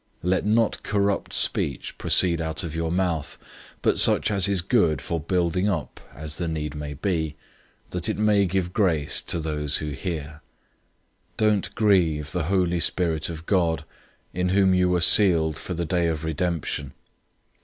[0.23, 3.37] 004:029 Let no corrupt speech proceed out of your mouth,
[3.83, 7.35] but such as is good for building up as the need may be,
[7.91, 10.41] that it may give grace to those who hear.
[11.37, 13.83] 004:030 Don't grieve the Holy Spirit of God,
[14.33, 16.93] in whom you were sealed for the day of redemption.